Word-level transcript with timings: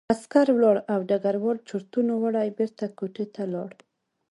عسکر 0.13 0.47
لاړ 0.61 0.77
او 0.93 0.99
ډګروال 1.09 1.57
چورتونو 1.69 2.11
وړی 2.23 2.47
بېرته 2.57 2.85
کوټې 2.97 3.25
ته 3.35 3.43
لاړ 3.53 3.71